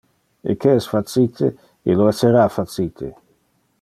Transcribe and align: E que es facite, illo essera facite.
E 0.49 0.51
que 0.61 0.71
es 0.77 0.87
facite, 0.93 1.49
illo 1.91 2.09
essera 2.13 2.47
facite. 2.57 3.13